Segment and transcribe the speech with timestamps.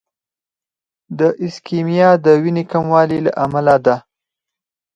[1.19, 3.95] د ایسکیمیا د وینې کموالي له امله ده.